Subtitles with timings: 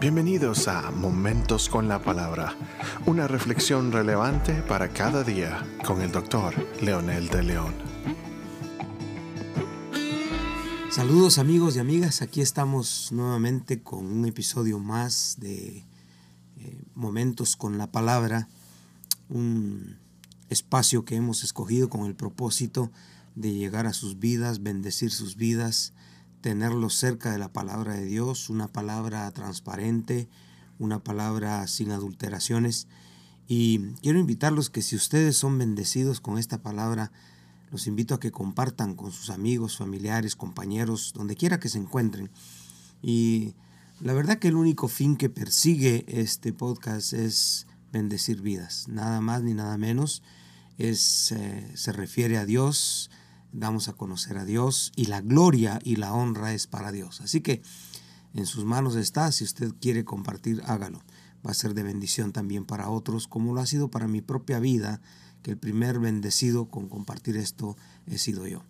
[0.00, 2.56] Bienvenidos a Momentos con la Palabra,
[3.04, 7.74] una reflexión relevante para cada día con el doctor Leonel de León.
[10.90, 15.84] Saludos amigos y amigas, aquí estamos nuevamente con un episodio más de
[16.56, 18.48] eh, Momentos con la Palabra,
[19.28, 19.98] un
[20.48, 22.90] espacio que hemos escogido con el propósito
[23.34, 25.92] de llegar a sus vidas, bendecir sus vidas,
[26.40, 30.28] tenerlos cerca de la palabra de Dios, una palabra transparente,
[30.78, 32.86] una palabra sin adulteraciones.
[33.46, 37.12] Y quiero invitarlos que si ustedes son bendecidos con esta palabra,
[37.70, 42.30] los invito a que compartan con sus amigos, familiares, compañeros, donde quiera que se encuentren.
[43.02, 43.54] Y
[44.00, 49.42] la verdad que el único fin que persigue este podcast es bendecir vidas, nada más
[49.42, 50.22] ni nada menos.
[50.78, 53.10] Es, eh, se refiere a Dios,
[53.52, 57.20] damos a conocer a Dios y la gloria y la honra es para Dios.
[57.20, 57.62] Así que
[58.34, 61.02] en sus manos está, si usted quiere compartir, hágalo.
[61.46, 64.60] Va a ser de bendición también para otros, como lo ha sido para mi propia
[64.60, 65.00] vida,
[65.42, 67.76] que el primer bendecido con compartir esto
[68.06, 68.62] he sido yo.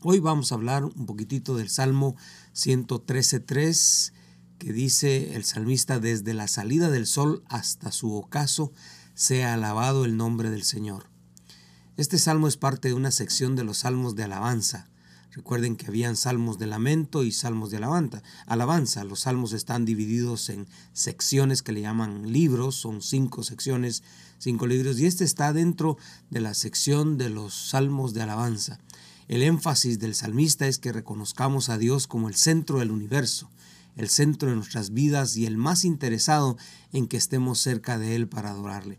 [0.00, 2.16] Hoy vamos a hablar un poquitito del Salmo
[2.54, 4.12] 113.3,
[4.58, 8.72] que dice el salmista, desde la salida del sol hasta su ocaso,
[9.14, 11.11] sea alabado el nombre del Señor.
[11.98, 14.88] Este salmo es parte de una sección de los salmos de alabanza.
[15.30, 18.22] Recuerden que habían salmos de lamento y salmos de alabanza.
[18.46, 19.04] alabanza.
[19.04, 24.02] Los salmos están divididos en secciones que le llaman libros, son cinco secciones,
[24.38, 25.98] cinco libros, y este está dentro
[26.30, 28.78] de la sección de los salmos de alabanza.
[29.28, 33.50] El énfasis del salmista es que reconozcamos a Dios como el centro del universo,
[33.96, 36.56] el centro de nuestras vidas y el más interesado
[36.90, 38.98] en que estemos cerca de Él para adorarle.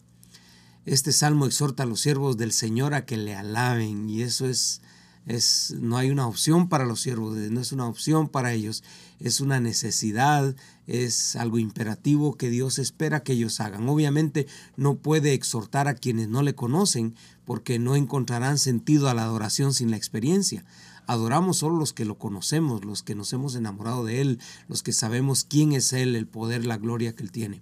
[0.86, 4.82] Este salmo exhorta a los siervos del Señor a que le alaben y eso es,
[5.26, 8.84] es no hay una opción para los siervos, no es una opción para ellos,
[9.22, 13.88] es una necesidad, es algo imperativo que Dios espera que ellos hagan.
[13.88, 14.46] Obviamente
[14.76, 19.74] no puede exhortar a quienes no le conocen porque no encontrarán sentido a la adoración
[19.74, 20.66] sin la experiencia.
[21.08, 24.92] Adoramos solo los que lo conocemos, los que nos hemos enamorado de Él, los que
[24.92, 27.62] sabemos quién es Él, el poder, la gloria que Él tiene.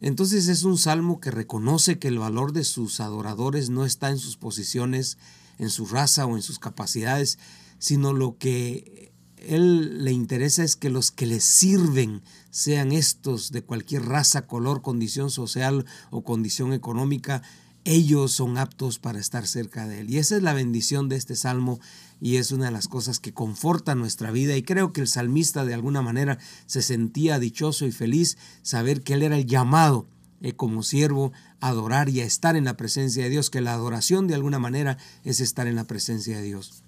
[0.00, 4.18] Entonces es un salmo que reconoce que el valor de sus adoradores no está en
[4.18, 5.18] sus posiciones,
[5.58, 7.38] en su raza o en sus capacidades,
[7.78, 13.62] sino lo que él le interesa es que los que le sirven sean estos de
[13.62, 17.42] cualquier raza, color, condición social o condición económica,
[17.84, 20.10] ellos son aptos para estar cerca de Él.
[20.10, 21.80] Y esa es la bendición de este salmo
[22.20, 24.56] y es una de las cosas que conforta nuestra vida.
[24.56, 29.14] Y creo que el salmista de alguna manera se sentía dichoso y feliz saber que
[29.14, 30.08] Él era el llamado
[30.42, 33.74] eh, como siervo a adorar y a estar en la presencia de Dios, que la
[33.74, 36.82] adoración de alguna manera es estar en la presencia de Dios.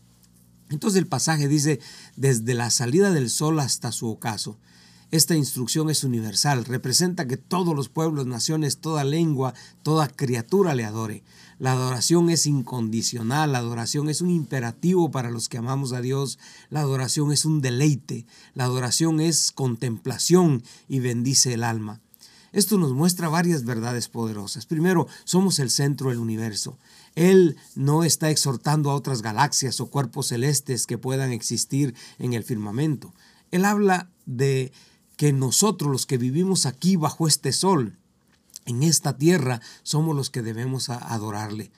[0.70, 1.80] Entonces el pasaje dice,
[2.16, 4.58] desde la salida del sol hasta su ocaso.
[5.12, 9.52] Esta instrucción es universal, representa que todos los pueblos, naciones, toda lengua,
[9.82, 11.22] toda criatura le adore.
[11.58, 16.38] La adoración es incondicional, la adoración es un imperativo para los que amamos a Dios,
[16.70, 18.24] la adoración es un deleite,
[18.54, 22.00] la adoración es contemplación y bendice el alma.
[22.52, 24.64] Esto nos muestra varias verdades poderosas.
[24.64, 26.78] Primero, somos el centro del universo.
[27.16, 32.44] Él no está exhortando a otras galaxias o cuerpos celestes que puedan existir en el
[32.44, 33.12] firmamento.
[33.50, 34.72] Él habla de
[35.16, 37.96] que nosotros los que vivimos aquí bajo este sol,
[38.64, 41.70] en esta tierra, somos los que debemos adorarle.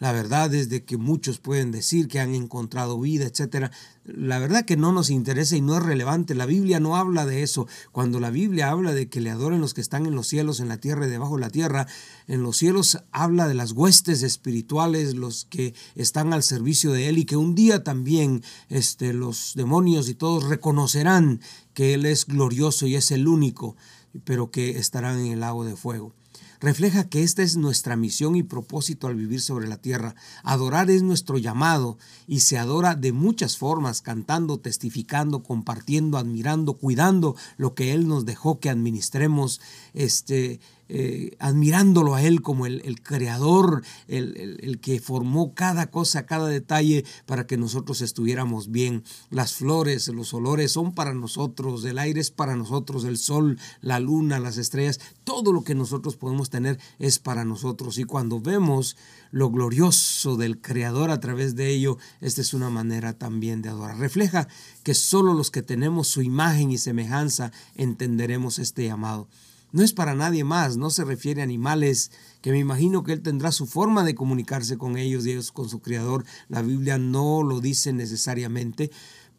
[0.00, 3.72] La verdad es de que muchos pueden decir que han encontrado vida, etc.
[4.04, 6.36] La verdad que no nos interesa y no es relevante.
[6.36, 7.66] La Biblia no habla de eso.
[7.90, 10.68] Cuando la Biblia habla de que le adoren los que están en los cielos, en
[10.68, 11.88] la tierra y debajo de la tierra,
[12.28, 17.18] en los cielos habla de las huestes espirituales, los que están al servicio de Él
[17.18, 21.40] y que un día también este, los demonios y todos reconocerán
[21.74, 23.76] que Él es glorioso y es el único,
[24.24, 26.14] pero que estarán en el lago de fuego
[26.60, 30.14] refleja que esta es nuestra misión y propósito al vivir sobre la tierra.
[30.42, 37.36] Adorar es nuestro llamado y se adora de muchas formas, cantando, testificando, compartiendo, admirando, cuidando
[37.56, 39.60] lo que Él nos dejó que administremos,
[39.94, 47.04] este, eh, admirándolo a Él como el, creador, el, que formó cada cosa, cada detalle
[47.26, 49.04] para que nosotros estuviéramos bien.
[49.30, 54.00] Las flores, los olores son para nosotros, el aire es para nosotros, el sol, la
[54.00, 57.98] luna, las estrellas, todo lo que nosotros podemos tener es para nosotros.
[57.98, 58.96] Y cuando vemos
[59.30, 63.98] lo glorioso del creador a través de ello, esta es una manera también de adorar.
[63.98, 64.48] Refleja
[64.82, 69.28] que solo los que tenemos su imagen y semejanza entenderemos este llamado
[69.72, 72.10] no es para nadie más, no se refiere a animales,
[72.40, 75.68] que me imagino que él tendrá su forma de comunicarse con ellos y ellos con
[75.68, 76.24] su creador.
[76.48, 78.90] La Biblia no lo dice necesariamente,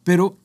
[0.04, 0.38] pero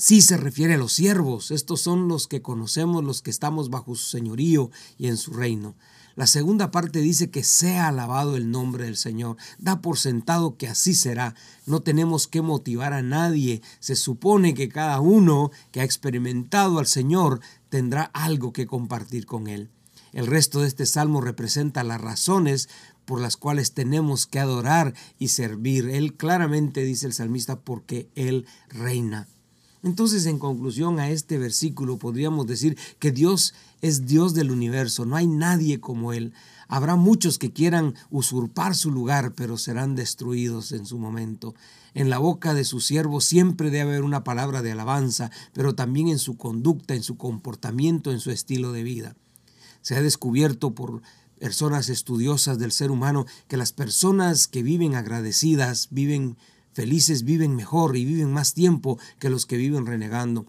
[0.00, 3.94] Sí se refiere a los siervos, estos son los que conocemos, los que estamos bajo
[3.94, 5.74] su señorío y en su reino.
[6.16, 9.36] La segunda parte dice que sea alabado el nombre del Señor.
[9.58, 11.34] Da por sentado que así será.
[11.66, 13.62] No tenemos que motivar a nadie.
[13.78, 17.40] Se supone que cada uno que ha experimentado al Señor
[17.70, 19.70] tendrá algo que compartir con Él.
[20.12, 22.68] El resto de este salmo representa las razones
[23.04, 25.88] por las cuales tenemos que adorar y servir.
[25.88, 29.28] Él claramente dice el salmista porque Él reina.
[29.82, 35.16] Entonces, en conclusión a este versículo, podríamos decir que Dios es Dios del universo, no
[35.16, 36.34] hay nadie como Él.
[36.68, 41.54] Habrá muchos que quieran usurpar su lugar, pero serán destruidos en su momento.
[41.94, 46.08] En la boca de su siervo siempre debe haber una palabra de alabanza, pero también
[46.08, 49.16] en su conducta, en su comportamiento, en su estilo de vida.
[49.80, 51.02] Se ha descubierto por
[51.38, 56.36] personas estudiosas del ser humano que las personas que viven agradecidas viven
[56.80, 60.46] felices viven mejor y viven más tiempo que los que viven renegando.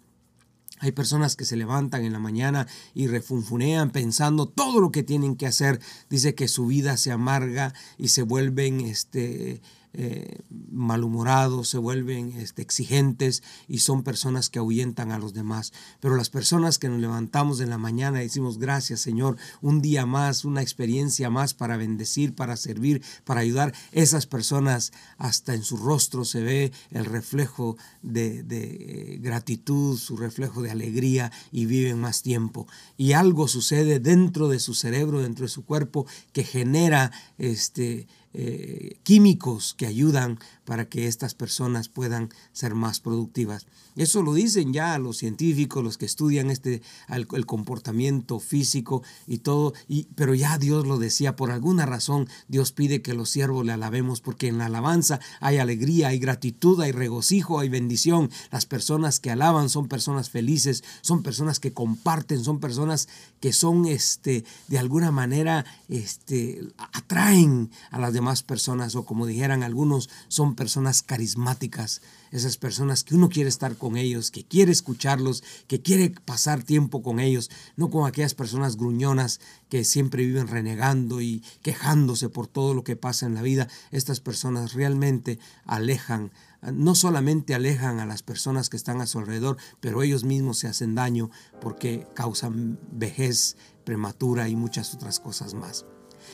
[0.80, 5.36] Hay personas que se levantan en la mañana y refunfunean pensando todo lo que tienen
[5.36, 5.81] que hacer.
[6.10, 9.62] Dice que su vida se amarga y se vuelven este,
[9.93, 10.39] eh,
[10.69, 15.73] malhumorados, se vuelven este, exigentes y son personas que ahuyentan a los demás.
[15.99, 20.05] Pero las personas que nos levantamos en la mañana y decimos gracias Señor, un día
[20.05, 25.77] más, una experiencia más para bendecir, para servir, para ayudar, esas personas hasta en su
[25.77, 32.21] rostro se ve el reflejo de, de gratitud, su reflejo de alegría y viven más
[32.21, 32.67] tiempo.
[32.97, 38.98] Y algo sucede dentro de su cerebro, dentro de su cuerpo, que genera este, eh,
[39.04, 43.66] químicos que ayudan para que estas personas puedan ser más productivas.
[43.98, 49.74] Eso lo dicen ya los científicos, los que estudian este, el, comportamiento físico y todo,
[49.89, 53.74] y, pero ya Dios lo decía, por alguna razón Dios pide que los siervos le
[53.74, 58.31] alabemos, porque en la alabanza hay alegría, hay gratitud, hay regocijo, hay bendición.
[58.50, 63.10] Las personas que alaban son personas felices, son personas que comparten, son personas
[63.42, 66.62] que son este, de alguna manera este,
[66.94, 73.15] atraen a las demás personas, o como dijeran algunos, son personas carismáticas, esas personas que
[73.15, 77.89] uno quiere estar con ellos, que quiere escucharlos, que quiere pasar tiempo con ellos, no
[77.89, 79.39] con aquellas personas gruñonas
[79.69, 83.68] que siempre viven renegando y quejándose por todo lo que pasa en la vida.
[83.89, 86.31] Estas personas realmente alejan,
[86.62, 90.67] no solamente alejan a las personas que están a su alrededor, pero ellos mismos se
[90.67, 95.85] hacen daño porque causan vejez prematura y muchas otras cosas más.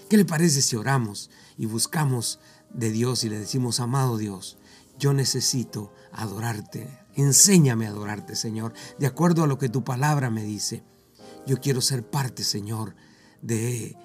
[0.10, 2.40] ¿Qué le parece si oramos y buscamos
[2.74, 4.58] de Dios y le decimos, amado Dios,
[4.98, 7.06] yo necesito adorarte.
[7.16, 10.84] Enséñame a adorarte, Señor, de acuerdo a lo que tu palabra me dice.
[11.46, 12.96] Yo quiero ser parte, Señor,
[13.42, 13.98] de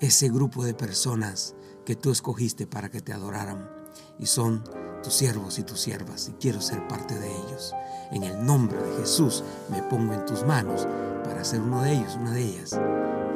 [0.00, 1.54] ese grupo de personas
[1.84, 3.70] que tú escogiste para que te adoraran.
[4.18, 4.64] Y son
[5.02, 7.74] tus siervos y tus siervas, y quiero ser parte de ellos.
[8.12, 10.86] En el nombre de Jesús me pongo en tus manos
[11.24, 12.78] para ser uno de ellos, una de ellas.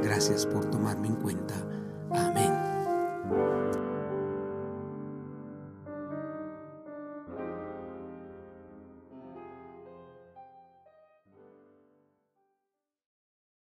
[0.02, 1.54] Gracias por tomarme en cuenta.
[2.14, 2.53] Amén.